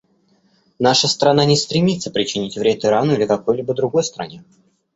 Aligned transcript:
Наша 0.79 1.07
страна 1.07 1.45
не 1.45 1.55
стремится 1.55 2.09
причинить 2.09 2.57
вред 2.57 2.83
Ирану 2.85 3.13
или 3.13 3.27
какой-либо 3.27 3.75
другой 3.75 4.03
стране. 4.03 4.43